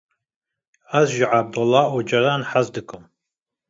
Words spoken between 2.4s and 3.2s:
haz dikim